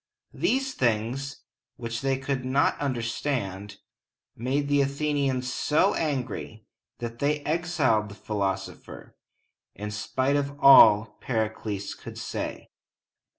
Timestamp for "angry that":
5.93-7.19